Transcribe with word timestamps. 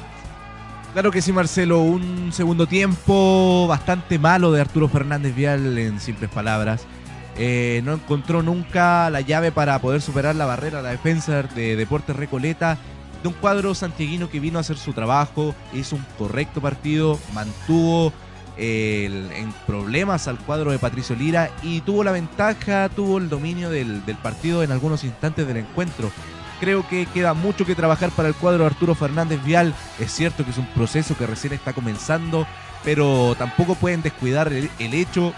Claro 0.94 1.10
que 1.10 1.20
sí, 1.20 1.34
Marcelo, 1.34 1.82
un 1.82 2.32
segundo 2.32 2.66
tiempo 2.66 3.66
bastante 3.68 4.18
malo 4.18 4.52
de 4.52 4.62
Arturo 4.62 4.88
Fernández 4.88 5.34
Vial 5.34 5.76
en 5.76 6.00
simples 6.00 6.30
palabras. 6.30 6.86
Eh, 7.36 7.80
no 7.84 7.94
encontró 7.94 8.42
nunca 8.42 9.08
la 9.10 9.20
llave 9.20 9.52
para 9.52 9.78
poder 9.80 10.02
superar 10.02 10.34
la 10.34 10.46
barrera, 10.46 10.82
la 10.82 10.90
defensa 10.90 11.42
de 11.42 11.76
Deportes 11.76 12.16
Recoleta, 12.16 12.76
de 13.22 13.28
un 13.28 13.34
cuadro 13.34 13.74
santiaguino 13.74 14.28
que 14.28 14.40
vino 14.40 14.58
a 14.58 14.62
hacer 14.62 14.76
su 14.76 14.92
trabajo, 14.92 15.54
hizo 15.72 15.96
un 15.96 16.06
correcto 16.18 16.60
partido, 16.60 17.18
mantuvo 17.34 18.12
en 18.62 19.54
problemas 19.66 20.28
al 20.28 20.38
cuadro 20.38 20.70
de 20.70 20.78
Patricio 20.78 21.16
Lira 21.16 21.50
y 21.62 21.80
tuvo 21.80 22.04
la 22.04 22.12
ventaja, 22.12 22.90
tuvo 22.90 23.16
el 23.16 23.30
dominio 23.30 23.70
del, 23.70 24.04
del 24.04 24.16
partido 24.16 24.62
en 24.62 24.70
algunos 24.70 25.02
instantes 25.04 25.46
del 25.46 25.58
encuentro. 25.58 26.10
Creo 26.60 26.86
que 26.86 27.06
queda 27.06 27.32
mucho 27.32 27.64
que 27.64 27.74
trabajar 27.74 28.10
para 28.10 28.28
el 28.28 28.34
cuadro 28.34 28.64
de 28.64 28.66
Arturo 28.66 28.94
Fernández 28.94 29.42
Vial. 29.42 29.74
Es 29.98 30.12
cierto 30.12 30.44
que 30.44 30.50
es 30.50 30.58
un 30.58 30.66
proceso 30.74 31.16
que 31.16 31.26
recién 31.26 31.54
está 31.54 31.72
comenzando, 31.72 32.46
pero 32.84 33.34
tampoco 33.38 33.76
pueden 33.76 34.02
descuidar 34.02 34.52
el, 34.52 34.70
el 34.78 34.92
hecho 34.92 35.32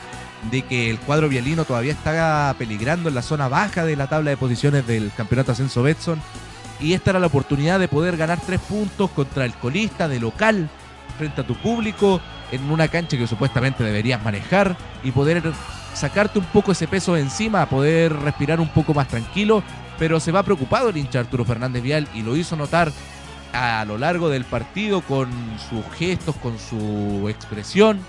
de 0.51 0.63
que 0.63 0.91
el 0.91 0.99
cuadro 0.99 1.29
vialino 1.29 1.65
todavía 1.65 1.93
está 1.93 2.55
peligrando 2.59 3.09
en 3.09 3.15
la 3.15 3.23
zona 3.23 3.49
baja 3.49 3.85
de 3.85 3.97
la 3.97 4.09
tabla 4.09 4.31
de 4.31 4.37
posiciones 4.37 4.87
del 4.87 5.13
campeonato 5.17 5.53
Ascenso 5.53 5.83
Betson. 5.83 6.21
Y 6.81 6.95
esta 6.95 7.11
era 7.11 7.21
la 7.21 7.29
oportunidad 7.29 7.79
de 7.79 7.89
poder 7.89 8.17
ganar 8.17 8.41
tres 8.45 8.61
puntos 8.61 9.11
contra 9.11 9.45
el 9.45 9.55
colista 9.55 10.09
de 10.09 10.19
local 10.19 10.69
frente 11.17 11.43
a 11.43 11.47
tu 11.47 11.55
público 11.55 12.21
en 12.51 12.71
una 12.71 12.89
cancha 12.89 13.17
que 13.17 13.27
supuestamente 13.27 13.85
deberías 13.85 14.23
manejar 14.23 14.77
y 15.05 15.13
poder 15.13 15.43
sacarte 15.95 16.39
un 16.39 16.45
poco 16.47 16.73
ese 16.73 16.89
peso 16.89 17.15
de 17.15 17.21
encima, 17.21 17.67
poder 17.67 18.13
respirar 18.13 18.59
un 18.61 18.69
poco 18.69 18.95
más 18.95 19.07
tranquilo. 19.09 19.63
Pero 19.99 20.19
se 20.19 20.33
va 20.33 20.43
preocupado 20.43 20.89
el 20.89 20.97
hincha 20.97 21.21
Arturo 21.21 21.45
Fernández 21.45 21.83
Vial 21.83 22.09
y 22.15 22.23
lo 22.23 22.35
hizo 22.35 22.57
notar 22.57 22.91
a 23.53 23.85
lo 23.85 23.99
largo 23.99 24.29
del 24.31 24.45
partido 24.45 25.03
con 25.03 25.31
sus 25.71 25.85
gestos, 25.97 26.35
con 26.37 26.59
su 26.59 27.29
expresión 27.29 28.01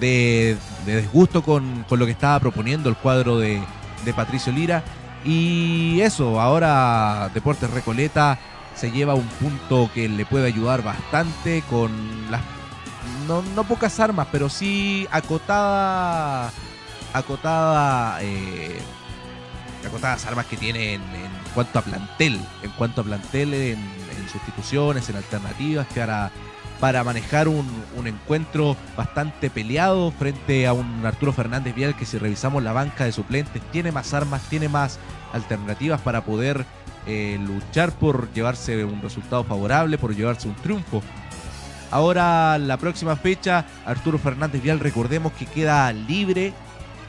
de, 0.00 0.56
desgusto 0.86 1.42
con, 1.42 1.84
lo 1.90 2.06
que 2.06 2.12
estaba 2.12 2.38
proponiendo 2.40 2.88
el 2.88 2.96
cuadro 2.96 3.38
de, 3.38 3.62
Patricio 4.16 4.52
Lira. 4.52 4.82
Y 5.24 6.00
eso, 6.00 6.40
ahora 6.40 7.30
Deportes 7.34 7.70
Recoleta 7.70 8.38
se 8.74 8.90
lleva 8.90 9.14
un 9.14 9.26
punto 9.26 9.90
que 9.92 10.08
le 10.08 10.24
puede 10.24 10.46
ayudar 10.46 10.82
bastante 10.82 11.62
con 11.68 11.90
las 12.30 12.40
no, 13.26 13.42
no 13.54 13.64
pocas 13.64 14.00
armas, 14.00 14.28
pero 14.32 14.48
sí 14.48 15.06
acotada 15.10 16.50
acotada 17.12 18.22
eh, 18.22 18.80
acotadas 19.86 20.24
armas 20.26 20.46
que 20.46 20.56
tiene 20.56 20.94
en, 20.94 21.02
cuanto 21.54 21.78
a 21.78 21.82
plantel, 21.82 22.40
en 22.62 22.70
cuanto 22.72 23.02
a 23.02 23.04
plantel 23.04 23.52
en, 23.52 23.78
en 23.78 24.28
sustituciones, 24.30 25.08
en 25.10 25.16
alternativas 25.16 25.86
que 25.88 26.00
ahora 26.00 26.30
para 26.80 27.02
manejar 27.04 27.48
un, 27.48 27.66
encuentro 28.06 28.76
bastante 28.96 29.50
peleado 29.50 30.12
frente 30.12 30.66
a 30.66 30.72
un 30.72 31.04
Arturo 31.04 31.32
Fernández 31.32 31.74
Vial 31.74 31.96
que 31.96 32.06
si 32.06 32.18
revisamos 32.18 32.62
la 32.62 32.72
banca 32.72 33.04
de 33.04 33.12
suplentes 33.12 33.62
tiene 33.70 33.92
más 33.92 34.14
armas, 34.14 34.42
tiene 34.48 34.68
más 34.68 34.98
alternativas 35.32 36.00
para 36.00 36.24
poder 36.24 36.64
eh, 37.06 37.38
luchar 37.40 37.92
por 37.92 38.32
llevarse 38.32 38.84
un 38.84 39.02
resultado 39.02 39.44
favorable, 39.44 39.98
por 39.98 40.14
llevarse 40.14 40.48
un 40.48 40.54
triunfo. 40.56 41.02
Ahora 41.90 42.58
la 42.58 42.76
próxima 42.76 43.16
fecha, 43.16 43.64
Arturo 43.86 44.18
Fernández 44.18 44.62
Vial, 44.62 44.78
recordemos 44.78 45.32
que 45.32 45.46
queda 45.46 45.92
libre, 45.92 46.52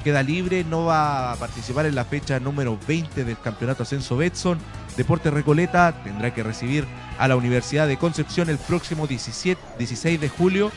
queda 0.04 0.24
libre, 0.24 0.64
no 0.64 0.86
va 0.86 1.34
a 1.34 1.36
participar 1.36 1.86
en 1.86 1.96
la 1.96 2.06
fecha 2.06 2.40
número 2.40 2.78
20 2.88 3.24
del 3.24 3.40
Campeonato 3.40 3.84
Ascenso 3.84 4.18
Betson. 4.18 4.58
Deporte 4.98 5.32
Recoleta 5.32 5.94
tendrá 6.04 6.34
que 6.34 6.44
recibir 6.44 6.86
a 7.18 7.28
la 7.28 7.36
Universidad 7.36 7.88
de 7.88 7.98
Concepción 7.98 8.50
el 8.50 8.58
próximo 8.58 9.08
17, 9.08 9.62
16 9.78 10.20
de 10.20 10.30
julio 10.30 10.72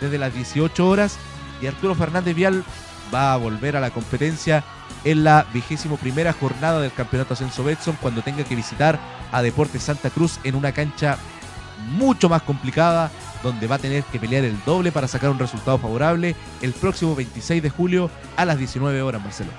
desde 0.00 0.18
las 0.18 0.34
18 0.34 0.88
horas. 0.88 1.16
Y 1.62 1.66
Arturo 1.66 1.94
Fernández 1.94 2.34
Vial 2.34 2.64
va 3.12 3.32
a 3.32 3.36
volver 3.36 3.76
a 3.76 3.80
la 3.80 3.90
competencia 3.90 4.64
en 5.04 5.24
la 5.24 5.46
vigésimo 5.52 5.96
primera 5.96 6.32
jornada 6.32 6.80
del 6.80 6.92
Campeonato 6.92 7.34
Ascenso 7.34 7.64
Betson 7.64 7.96
cuando 8.00 8.22
tenga 8.22 8.44
que 8.44 8.56
visitar 8.56 8.98
a 9.32 9.42
Deportes 9.42 9.82
Santa 9.82 10.10
Cruz 10.10 10.38
en 10.44 10.54
una 10.54 10.72
cancha 10.72 11.18
mucho 11.92 12.28
más 12.28 12.42
complicada 12.42 13.10
donde 13.42 13.66
va 13.66 13.76
a 13.76 13.78
tener 13.78 14.02
que 14.04 14.18
pelear 14.18 14.44
el 14.44 14.56
doble 14.64 14.90
para 14.90 15.06
sacar 15.06 15.30
un 15.30 15.38
resultado 15.38 15.78
favorable 15.78 16.34
el 16.62 16.72
próximo 16.72 17.14
26 17.14 17.62
de 17.62 17.70
julio 17.70 18.10
a 18.36 18.44
las 18.44 18.58
19 18.58 19.02
horas, 19.02 19.22
Marcelo. 19.22 19.50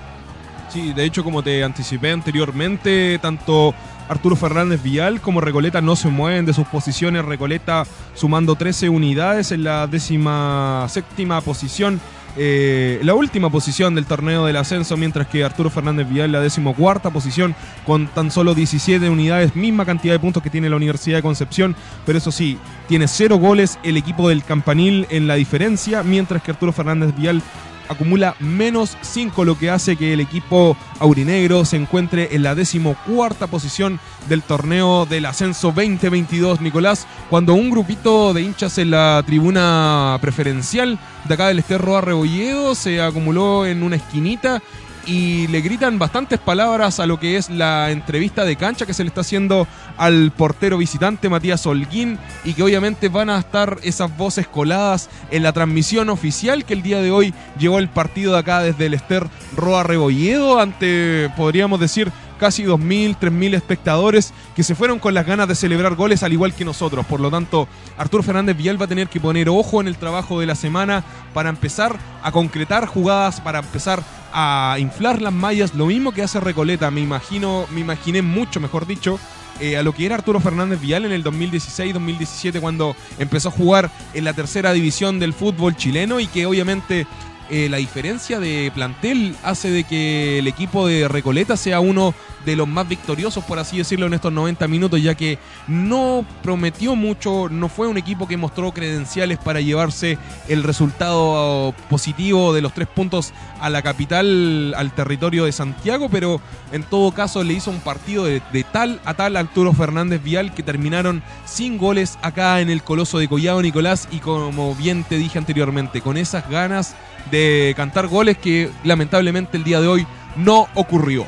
Sí, 0.68 0.92
de 0.92 1.04
hecho, 1.04 1.22
como 1.22 1.42
te 1.42 1.62
anticipé 1.62 2.10
anteriormente, 2.10 3.18
tanto 3.22 3.72
Arturo 4.08 4.36
Fernández 4.36 4.82
Vial 4.82 5.20
como 5.20 5.40
Recoleta 5.40 5.80
no 5.80 5.96
se 5.96 6.08
mueven 6.08 6.44
de 6.44 6.52
sus 6.52 6.66
posiciones. 6.66 7.24
Recoleta 7.24 7.84
sumando 8.14 8.56
13 8.56 8.88
unidades 8.88 9.52
en 9.52 9.64
la 9.64 9.86
décima 9.86 10.86
séptima 10.88 11.40
posición. 11.40 12.00
Eh, 12.38 13.00
la 13.02 13.14
última 13.14 13.48
posición 13.48 13.94
del 13.94 14.04
torneo 14.04 14.44
del 14.44 14.56
ascenso, 14.56 14.96
mientras 14.96 15.26
que 15.26 15.42
Arturo 15.42 15.70
Fernández 15.70 16.08
Vial 16.08 16.32
la 16.32 16.40
decimocuarta 16.40 17.10
posición 17.10 17.54
con 17.86 18.08
tan 18.08 18.30
solo 18.30 18.54
17 18.54 19.08
unidades, 19.08 19.56
misma 19.56 19.86
cantidad 19.86 20.12
de 20.12 20.18
puntos 20.18 20.42
que 20.42 20.50
tiene 20.50 20.68
la 20.68 20.76
Universidad 20.76 21.18
de 21.18 21.22
Concepción, 21.22 21.74
pero 22.04 22.18
eso 22.18 22.30
sí, 22.30 22.58
tiene 22.88 23.08
cero 23.08 23.36
goles 23.36 23.78
el 23.82 23.96
equipo 23.96 24.28
del 24.28 24.44
Campanil 24.44 25.06
en 25.08 25.26
la 25.26 25.36
diferencia, 25.36 26.02
mientras 26.02 26.42
que 26.42 26.50
Arturo 26.50 26.72
Fernández 26.72 27.16
Vial 27.16 27.42
acumula 27.88 28.34
menos 28.40 28.96
5, 29.00 29.44
lo 29.44 29.58
que 29.58 29.70
hace 29.70 29.96
que 29.96 30.12
el 30.12 30.20
equipo 30.20 30.76
aurinegro 30.98 31.64
se 31.64 31.76
encuentre 31.76 32.34
en 32.34 32.42
la 32.42 32.54
decimocuarta 32.54 33.46
posición 33.46 34.00
del 34.28 34.42
torneo 34.42 35.06
del 35.06 35.26
ascenso 35.26 35.68
2022, 35.68 36.60
Nicolás, 36.60 37.06
cuando 37.30 37.54
un 37.54 37.70
grupito 37.70 38.34
de 38.34 38.42
hinchas 38.42 38.78
en 38.78 38.90
la 38.90 39.22
tribuna 39.26 40.18
preferencial 40.20 40.98
de 41.24 41.34
acá 41.34 41.48
del 41.48 41.58
Esterro 41.58 42.00
Rebolledo 42.00 42.74
se 42.74 43.00
acumuló 43.00 43.66
en 43.66 43.82
una 43.82 43.96
esquinita 43.96 44.62
y 45.06 45.46
le 45.48 45.60
gritan 45.60 45.98
bastantes 45.98 46.38
palabras 46.40 47.00
a 47.00 47.06
lo 47.06 47.18
que 47.18 47.36
es 47.36 47.48
la 47.48 47.90
entrevista 47.90 48.44
de 48.44 48.56
cancha 48.56 48.86
que 48.86 48.94
se 48.94 49.04
le 49.04 49.08
está 49.08 49.20
haciendo 49.20 49.66
al 49.96 50.32
portero 50.32 50.78
visitante 50.78 51.28
Matías 51.28 51.66
Holguín 51.66 52.18
y 52.44 52.54
que 52.54 52.62
obviamente 52.62 53.08
van 53.08 53.30
a 53.30 53.38
estar 53.38 53.78
esas 53.82 54.14
voces 54.16 54.48
coladas 54.48 55.08
en 55.30 55.42
la 55.42 55.52
transmisión 55.52 56.08
oficial 56.08 56.64
que 56.64 56.74
el 56.74 56.82
día 56.82 57.00
de 57.00 57.12
hoy 57.12 57.32
llevó 57.58 57.78
el 57.78 57.88
partido 57.88 58.32
de 58.32 58.40
acá 58.40 58.60
desde 58.60 58.86
el 58.86 58.94
Ester 58.94 59.26
Roa 59.56 59.84
Rebolledo 59.84 60.58
ante, 60.58 61.30
podríamos 61.36 61.78
decir, 61.80 62.10
casi 62.36 62.64
2.000, 62.64 63.18
3.000 63.18 63.54
espectadores 63.54 64.32
que 64.54 64.62
se 64.62 64.74
fueron 64.74 64.98
con 64.98 65.14
las 65.14 65.26
ganas 65.26 65.48
de 65.48 65.54
celebrar 65.54 65.94
goles 65.94 66.22
al 66.22 66.32
igual 66.32 66.54
que 66.54 66.64
nosotros. 66.64 67.06
Por 67.06 67.20
lo 67.20 67.30
tanto, 67.30 67.68
Arturo 67.98 68.22
Fernández 68.22 68.56
Vial 68.56 68.80
va 68.80 68.86
a 68.86 68.88
tener 68.88 69.08
que 69.08 69.20
poner 69.20 69.48
ojo 69.48 69.80
en 69.80 69.88
el 69.88 69.96
trabajo 69.96 70.40
de 70.40 70.46
la 70.46 70.54
semana 70.54 71.04
para 71.34 71.48
empezar 71.48 71.98
a 72.22 72.32
concretar 72.32 72.86
jugadas, 72.86 73.40
para 73.40 73.60
empezar 73.60 74.02
a 74.32 74.76
inflar 74.78 75.22
las 75.22 75.32
mallas, 75.32 75.74
lo 75.74 75.86
mismo 75.86 76.12
que 76.12 76.22
hace 76.22 76.40
Recoleta. 76.40 76.90
Me 76.90 77.00
imagino, 77.00 77.66
me 77.72 77.80
imaginé 77.80 78.22
mucho, 78.22 78.60
mejor 78.60 78.86
dicho, 78.86 79.18
eh, 79.60 79.78
a 79.78 79.82
lo 79.82 79.92
que 79.92 80.04
era 80.04 80.16
Arturo 80.16 80.38
Fernández 80.40 80.80
Vial 80.80 81.06
en 81.06 81.12
el 81.12 81.24
2016-2017 81.24 82.60
cuando 82.60 82.94
empezó 83.18 83.48
a 83.48 83.52
jugar 83.52 83.90
en 84.12 84.24
la 84.24 84.34
tercera 84.34 84.72
división 84.72 85.18
del 85.18 85.32
fútbol 85.32 85.76
chileno 85.76 86.20
y 86.20 86.26
que 86.26 86.44
obviamente 86.44 87.06
eh, 87.50 87.68
la 87.68 87.76
diferencia 87.76 88.40
de 88.40 88.70
plantel 88.74 89.36
hace 89.42 89.70
de 89.70 89.84
que 89.84 90.38
el 90.38 90.46
equipo 90.46 90.86
de 90.86 91.08
Recoleta 91.08 91.56
sea 91.56 91.80
uno 91.80 92.14
de 92.46 92.56
los 92.56 92.68
más 92.68 92.88
victoriosos, 92.88 93.44
por 93.44 93.58
así 93.58 93.78
decirlo, 93.78 94.06
en 94.06 94.14
estos 94.14 94.32
90 94.32 94.68
minutos, 94.68 95.02
ya 95.02 95.16
que 95.16 95.38
no 95.66 96.24
prometió 96.42 96.94
mucho, 96.94 97.48
no 97.50 97.68
fue 97.68 97.88
un 97.88 97.98
equipo 97.98 98.28
que 98.28 98.36
mostró 98.36 98.72
credenciales 98.72 99.38
para 99.38 99.60
llevarse 99.60 100.16
el 100.48 100.62
resultado 100.62 101.74
positivo 101.90 102.54
de 102.54 102.62
los 102.62 102.72
tres 102.72 102.86
puntos 102.86 103.34
a 103.60 103.68
la 103.68 103.82
capital, 103.82 104.74
al 104.76 104.92
territorio 104.92 105.44
de 105.44 105.52
Santiago, 105.52 106.08
pero 106.08 106.40
en 106.70 106.84
todo 106.84 107.10
caso 107.10 107.42
le 107.42 107.54
hizo 107.54 107.70
un 107.70 107.80
partido 107.80 108.24
de, 108.24 108.40
tal 108.72 109.00
a 109.04 109.14
tal 109.14 109.36
Arturo 109.36 109.72
Fernández 109.72 110.22
Vial 110.22 110.54
que 110.54 110.62
terminaron 110.62 111.22
sin 111.44 111.78
goles 111.78 112.16
acá 112.22 112.60
en 112.60 112.70
el 112.70 112.84
Coloso 112.84 113.18
de 113.18 113.28
Collado 113.28 113.60
Nicolás 113.60 114.08
y 114.12 114.20
como 114.20 114.76
bien 114.76 115.02
te 115.02 115.18
dije 115.18 115.38
anteriormente, 115.38 116.00
con 116.00 116.16
esas 116.16 116.48
ganas 116.48 116.94
de 117.32 117.74
cantar 117.76 118.06
goles 118.06 118.38
que 118.38 118.70
lamentablemente 118.84 119.56
el 119.56 119.64
día 119.64 119.80
de 119.80 119.88
hoy 119.88 120.06
no 120.36 120.68
ocurrió. 120.74 121.26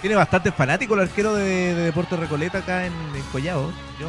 Tiene 0.00 0.16
bastante 0.16 0.52
fanático 0.52 0.94
el 0.94 1.00
arquero 1.00 1.34
de, 1.34 1.74
Deportes 1.74 2.18
Recoleta 2.18 2.58
acá 2.58 2.86
en, 2.86 2.92
Collado. 3.32 3.72
Yo 3.98 4.08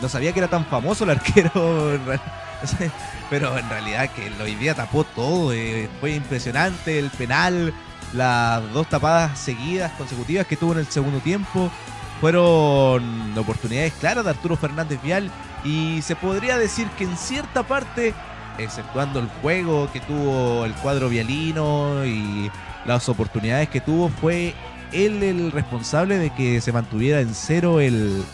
no 0.00 0.08
sabía 0.08 0.32
que 0.32 0.40
era 0.40 0.48
tan 0.48 0.64
famoso 0.66 1.04
el 1.04 1.10
arquero, 1.10 1.50
pero 3.30 3.58
en 3.58 3.68
realidad 3.68 4.10
que 4.10 4.30
hoy 4.42 4.54
día 4.54 4.74
tapó 4.74 5.04
todo. 5.04 5.52
Eh, 5.52 5.88
fue 6.00 6.14
impresionante 6.14 6.98
el 6.98 7.10
penal, 7.10 7.74
las 8.12 8.72
dos 8.72 8.88
tapadas 8.88 9.38
seguidas, 9.38 9.92
consecutivas 9.92 10.46
que 10.46 10.56
tuvo 10.56 10.72
en 10.72 10.78
el 10.78 10.86
segundo 10.86 11.20
tiempo. 11.20 11.70
Fueron 12.20 13.36
oportunidades 13.36 13.92
claras 13.94 14.24
de 14.24 14.30
Arturo 14.30 14.56
Fernández 14.56 15.02
Vial 15.02 15.28
y 15.64 16.02
se 16.02 16.14
podría 16.14 16.56
decir 16.56 16.88
que 16.96 17.04
en 17.04 17.16
cierta 17.16 17.64
parte 17.64 18.14
exceptuando 18.58 19.20
el 19.20 19.28
juego 19.40 19.90
que 19.92 20.00
tuvo 20.00 20.64
el 20.64 20.72
cuadro 20.74 21.08
vialino 21.08 22.04
y 22.04 22.50
las 22.84 23.08
oportunidades 23.08 23.68
que 23.68 23.80
tuvo, 23.80 24.08
fue 24.08 24.54
él 24.92 25.22
el 25.22 25.52
responsable 25.52 26.18
de 26.18 26.30
que 26.30 26.60
se 26.60 26.72
mantuviera 26.72 27.20
en 27.20 27.34
cero 27.34 27.80
el, 27.80 28.24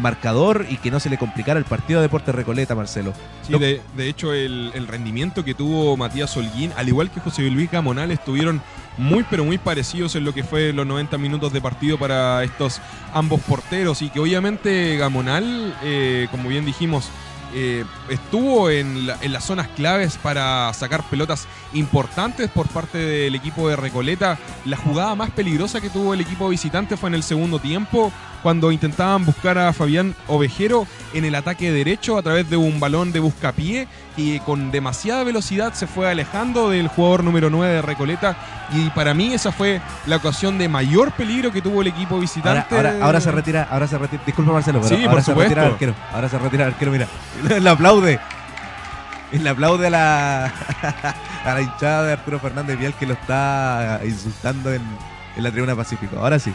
marcador 0.00 0.66
y 0.68 0.76
que 0.78 0.90
no 0.90 0.98
se 0.98 1.10
le 1.10 1.18
complicara 1.18 1.58
el 1.58 1.64
partido 1.64 2.00
de 2.00 2.06
Deportes 2.06 2.34
Recoleta, 2.34 2.74
Marcelo. 2.74 3.12
Sí, 3.42 3.54
de, 3.58 4.08
hecho, 4.08 4.32
el, 4.32 4.86
rendimiento 4.88 5.44
que 5.44 5.54
tuvo 5.54 5.96
Matías 5.96 6.36
Holguín, 6.36 6.72
al 6.76 6.88
igual 6.88 7.10
que 7.10 7.20
José 7.20 7.42
Luis 7.50 7.70
Gamonal, 7.70 8.10
estuvieron 8.10 8.62
muy, 8.96 9.24
pero 9.28 9.44
muy 9.44 9.58
parecidos 9.58 10.14
en 10.16 10.24
lo 10.24 10.32
que 10.32 10.42
fue 10.42 10.72
los 10.72 10.86
90 10.86 11.18
minutos 11.18 11.52
de 11.52 11.60
partido 11.60 11.98
para 11.98 12.42
estos 12.44 12.80
ambos 13.12 13.40
porteros. 13.42 14.02
Y 14.02 14.10
que 14.10 14.20
obviamente 14.20 14.96
Gamonal, 14.96 15.74
eh, 15.82 16.28
como 16.30 16.48
bien 16.48 16.64
dijimos, 16.64 17.10
eh, 17.56 17.84
estuvo 18.08 18.68
en, 18.68 19.06
las 19.06 19.44
zonas 19.44 19.68
claves 19.68 20.18
para 20.18 20.72
sacar 20.74 21.04
pelotas 21.08 21.46
importantes 21.72 22.50
por 22.50 22.66
parte 22.66 22.98
del 22.98 23.34
equipo 23.36 23.68
de 23.68 23.76
Recoleta. 23.76 24.38
La 24.64 24.76
jugada 24.76 25.14
más 25.14 25.30
peligrosa 25.30 25.80
que 25.80 25.88
tuvo 25.88 26.14
el 26.14 26.20
equipo 26.20 26.48
visitante 26.48 26.96
fue 26.96 27.10
en 27.10 27.14
el 27.14 27.22
segundo 27.22 27.60
tiempo, 27.60 28.12
cuando 28.44 28.70
intentaban 28.70 29.24
buscar 29.24 29.56
a 29.56 29.72
Fabián 29.72 30.14
Ovejero 30.28 30.86
en 31.14 31.24
el 31.24 31.34
ataque 31.34 31.72
derecho 31.72 32.18
a 32.18 32.22
través 32.22 32.50
de 32.50 32.58
un 32.58 32.78
balón 32.78 33.10
de 33.10 33.18
buscapié 33.18 33.88
y 34.18 34.38
con 34.40 34.70
demasiada 34.70 35.24
velocidad 35.24 35.72
se 35.72 35.86
fue 35.86 36.10
alejando 36.10 36.68
del 36.68 36.88
jugador 36.88 37.24
número 37.24 37.48
9 37.48 37.76
de 37.76 37.80
Recoleta 37.80 38.36
y 38.70 38.90
para 38.90 39.14
mí 39.14 39.32
esa 39.32 39.50
fue 39.50 39.80
la 40.04 40.16
ocasión 40.16 40.58
de 40.58 40.68
mayor 40.68 41.12
peligro 41.12 41.52
que 41.52 41.62
tuvo 41.62 41.80
el 41.80 41.86
equipo 41.86 42.20
visitante. 42.20 42.76
Ahora, 43.00 43.18
se 43.18 43.32
retira, 43.32 43.66
ahora 43.70 43.88
se 43.88 43.96
retira, 43.96 44.22
disculpa 44.26 44.52
Marcelo, 44.52 44.82
pero 44.82 44.94
sí, 44.94 45.04
ahora 45.06 45.22
se 45.22 45.32
retira 45.32 45.62
el 45.62 45.72
arquero, 45.72 45.94
ahora 46.12 46.28
se 46.28 46.38
retira 46.38 46.64
el 46.66 46.74
arquero, 46.74 46.92
mira, 46.92 47.08
le 47.60 47.70
aplaude. 47.70 48.20
Le 49.32 49.48
aplaude 49.48 49.86
a 49.86 49.90
la, 49.90 50.44
a 51.44 51.54
la 51.54 51.62
hinchada 51.62 52.04
de 52.04 52.12
Arturo 52.12 52.38
Fernández 52.40 52.78
Vial 52.78 52.92
que 52.92 53.06
lo 53.06 53.14
está 53.14 54.00
insultando 54.04 54.70
en, 54.70 54.82
en 55.34 55.42
la 55.42 55.50
tribuna 55.50 55.74
Pacífico. 55.74 56.18
Ahora 56.18 56.38
sí. 56.38 56.54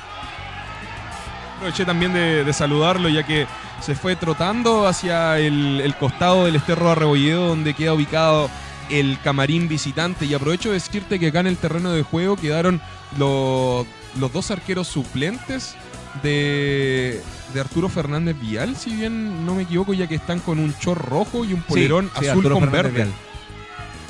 Aproveché 1.60 1.84
también 1.84 2.14
de, 2.14 2.54
saludarlo 2.54 3.10
ya 3.10 3.24
que 3.24 3.46
se 3.82 3.94
fue 3.94 4.16
trotando 4.16 4.88
hacia 4.88 5.40
el, 5.40 5.94
costado 6.00 6.46
del 6.46 6.56
Esterro 6.56 6.90
Arrebolledo 6.90 7.50
donde 7.50 7.74
queda 7.74 7.94
ubicado 7.94 8.50
el 8.90 9.20
camarín 9.22 9.68
visitante 9.68 10.26
y 10.26 10.34
aprovecho 10.34 10.70
de 10.70 10.76
decirte 10.76 11.20
que 11.20 11.28
acá 11.28 11.42
en 11.42 11.48
el 11.48 11.58
terreno 11.58 11.92
de 11.92 12.02
juego 12.02 12.38
quedaron 12.38 12.80
los, 13.18 13.86
dos 14.32 14.52
arqueros 14.52 14.88
suplentes 14.88 15.76
de, 16.24 17.22
Arturo 17.60 17.90
Fernández 17.90 18.40
Vial, 18.40 18.78
si 18.78 18.96
bien 18.96 19.46
no 19.46 19.56
me 19.56 19.64
equivoco, 19.64 19.94
ya 19.94 20.08
que 20.08 20.16
están 20.16 20.40
con 20.40 20.60
un 20.60 20.74
chor 20.80 21.10
rojo 21.10 21.44
y 21.44 21.52
un 21.52 21.62
polerón 21.62 22.10
azul 22.16 22.50
con 22.50 22.72
verde. 22.72 23.06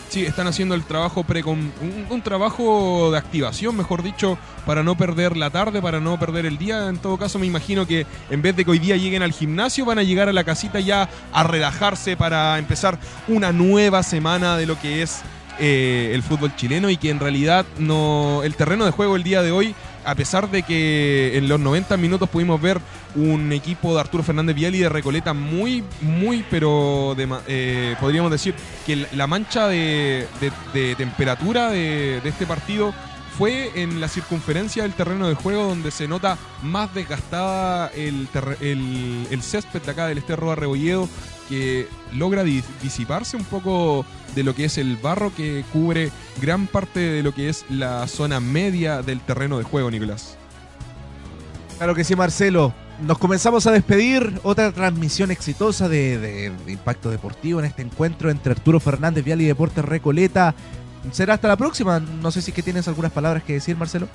Sí, 0.10 0.26
están 0.26 0.48
haciendo 0.48 0.74
el 0.74 0.84
trabajo 0.84 1.24
un, 1.46 2.22
trabajo 2.24 3.12
de 3.12 3.18
activación, 3.20 3.78
mejor 3.78 4.02
dicho, 4.02 4.40
para 4.66 4.82
no 4.82 4.98
perder 4.98 5.38
la 5.38 5.52
tarde, 5.52 5.84
para 5.84 6.00
no 6.00 6.18
perder 6.18 6.48
el 6.48 6.58
día. 6.58 6.90
En 6.90 6.98
todo 6.98 7.18
caso, 7.18 7.38
me 7.38 7.46
imagino 7.46 7.86
que 7.86 8.08
en 8.32 8.42
vez 8.42 8.56
de 8.56 8.66
que 8.66 8.72
hoy 8.72 8.80
día 8.80 8.98
lleguen 8.98 9.22
al 9.22 9.34
gimnasio, 9.34 9.86
van 9.86 10.00
a 10.00 10.04
llegar 10.04 10.28
a 10.28 10.34
la 10.34 10.44
casita 10.44 10.80
ya 10.80 11.08
a 11.32 11.44
relajarse 11.44 12.18
para 12.18 12.58
empezar 12.58 12.98
una 13.28 13.52
nueva 13.52 14.02
semana 14.02 14.58
de 14.58 14.66
lo 14.66 14.80
que 14.82 15.04
es 15.04 15.22
eh, 15.60 16.12
el 16.16 16.24
fútbol 16.24 16.56
chileno 16.56 16.90
y 16.90 16.98
que 16.98 17.12
en 17.12 17.20
realidad 17.20 17.66
no 17.78 18.42
el 18.44 18.56
terreno 18.56 18.86
de 18.86 18.92
juego 18.92 19.16
el 19.16 19.24
día 19.24 19.44
de 19.44 19.52
hoy 19.52 19.76
a 20.10 20.16
pesar 20.16 20.50
de 20.50 20.64
que 20.64 21.38
en 21.38 21.48
los 21.48 21.60
90 21.60 21.96
minutos 21.98 22.28
pudimos 22.30 22.60
ver 22.60 22.82
un 23.16 23.52
equipo 23.52 23.94
de 23.94 24.00
Arturo 24.00 24.24
Fernández 24.24 24.56
Vial 24.56 24.74
y 24.74 24.80
de 24.80 24.90
Recoleta 24.90 25.34
muy, 25.34 25.84
muy, 26.02 26.44
pero 26.50 27.16
eh, 27.48 27.96
podríamos 28.00 28.32
decir 28.32 28.56
que 28.88 29.06
la 29.14 29.28
mancha 29.28 29.68
de, 29.68 30.28
temperatura 30.98 31.70
de, 31.70 32.22
este 32.24 32.48
partido 32.48 32.92
fue 33.38 33.72
en 33.76 34.02
la 34.02 34.08
circunferencia 34.08 34.82
del 34.82 34.94
terreno 34.94 35.28
de 35.28 35.36
juego 35.36 35.68
donde 35.68 35.92
se 35.92 36.08
nota 36.08 36.40
más 36.64 36.92
desgastada 36.96 37.90
el, 37.90 38.28
el, 38.60 39.42
césped 39.44 39.84
de 39.84 39.92
acá 39.92 40.08
del 40.08 40.18
Esterro 40.18 40.50
de 40.50 40.56
Rebolledo 40.56 41.08
que 41.48 41.88
logra 42.14 42.44
disiparse 42.44 43.38
un 43.38 43.46
poco 43.46 44.06
de 44.36 44.44
lo 44.44 44.56
que 44.56 44.66
es 44.66 44.78
el 44.78 44.98
barro 44.98 45.34
que 45.36 45.64
cubre 45.74 46.12
gran 46.42 46.68
parte 46.68 47.00
de 47.00 47.24
lo 47.24 47.34
que 47.34 47.50
es 47.50 47.66
la 47.70 48.08
zona 48.08 48.40
media 48.40 49.02
del 49.02 49.22
terreno 49.22 49.58
de 49.58 49.64
juego, 49.64 49.90
Nicolás. 49.92 50.38
Claro 51.78 51.96
que 51.96 52.04
sí, 52.04 52.16
Marcelo. 52.16 52.74
Nos 53.02 53.18
comenzamos 53.18 53.66
a 53.66 53.72
despedir. 53.72 54.40
Otra 54.44 54.72
transmisión 54.72 55.32
exitosa 55.32 55.88
de, 55.88 56.52
Impacto 56.68 57.10
Deportivo 57.10 57.60
en 57.60 57.66
este 57.66 57.82
encuentro 57.82 58.30
entre 58.30 58.52
Arturo 58.52 58.80
Fernández 58.80 59.24
Vial 59.24 59.42
y 59.42 59.46
Deportes 59.46 59.86
Recoleta. 59.86 60.54
Será 61.12 61.36
hasta 61.36 61.48
la 61.48 61.56
próxima. 61.56 62.00
No 62.00 62.32
sé 62.32 62.42
si 62.42 62.52
que 62.52 62.62
tienes 62.62 62.88
algunas 62.90 63.14
palabras 63.14 63.44
que 63.44 63.54
decir, 63.54 63.78
Marcelo. 63.78 64.10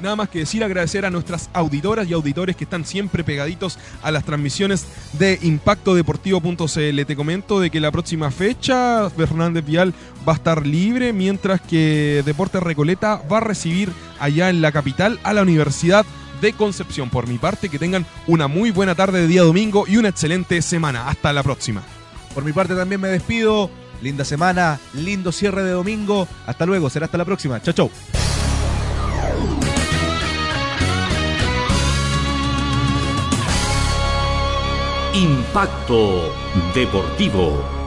Nada 0.00 0.16
más 0.16 0.28
que 0.28 0.40
decir, 0.40 0.64
agradecer 0.64 1.04
a 1.04 1.10
nuestras 1.10 1.50
auditoras 1.52 2.08
y 2.08 2.12
auditores 2.12 2.56
que 2.56 2.64
están 2.64 2.84
siempre 2.84 3.24
pegaditos 3.24 3.78
a 4.02 4.10
las 4.10 4.24
transmisiones 4.24 4.86
de 5.14 5.38
impactodeportivo.cl. 5.42 7.04
Te 7.06 7.16
comento 7.16 7.60
de 7.60 7.70
que 7.70 7.80
la 7.80 7.92
próxima 7.92 8.30
fecha 8.30 9.08
Fernández 9.10 9.64
Vial 9.64 9.94
va 10.28 10.32
a 10.32 10.36
estar 10.36 10.66
libre, 10.66 11.12
mientras 11.12 11.60
que 11.60 12.22
Deportes 12.26 12.62
Recoleta 12.62 13.22
va 13.30 13.38
a 13.38 13.40
recibir 13.40 13.92
allá 14.18 14.50
en 14.50 14.62
la 14.62 14.72
capital 14.72 15.20
a 15.22 15.32
la 15.32 15.42
Universidad 15.42 16.04
de 16.40 16.52
Concepción. 16.52 17.10
Por 17.10 17.28
mi 17.28 17.38
parte, 17.38 17.68
que 17.68 17.78
tengan 17.78 18.04
una 18.26 18.48
muy 18.48 18.70
buena 18.70 18.94
tarde 18.94 19.20
de 19.20 19.26
día 19.28 19.42
domingo 19.42 19.84
y 19.86 19.96
una 19.96 20.08
excelente 20.08 20.60
semana. 20.62 21.08
Hasta 21.08 21.32
la 21.32 21.42
próxima. 21.42 21.82
Por 22.34 22.44
mi 22.44 22.52
parte 22.52 22.74
también 22.74 23.00
me 23.00 23.08
despido. 23.08 23.70
Linda 24.02 24.24
semana, 24.24 24.78
lindo 24.92 25.32
cierre 25.32 25.62
de 25.62 25.70
domingo. 25.70 26.28
Hasta 26.46 26.66
luego, 26.66 26.90
será 26.90 27.06
hasta 27.06 27.16
la 27.16 27.24
próxima. 27.24 27.62
Chau, 27.62 27.72
chau. 27.72 27.90
Impacto 35.54 36.32
Deportivo. 36.74 37.83